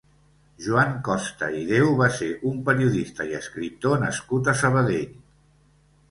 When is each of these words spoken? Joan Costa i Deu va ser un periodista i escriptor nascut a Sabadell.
Joan 0.67 0.93
Costa 1.07 1.49
i 1.57 1.59
Deu 1.71 1.91
va 1.99 2.07
ser 2.19 2.29
un 2.51 2.55
periodista 2.69 3.27
i 3.33 3.35
escriptor 3.41 4.01
nascut 4.05 4.49
a 4.55 4.55
Sabadell. 4.63 5.13